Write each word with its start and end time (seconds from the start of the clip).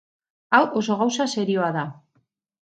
Hau 0.57 0.61
oso 0.81 0.97
gauza 1.03 1.29
serioa 1.35 1.71
da. 1.79 1.87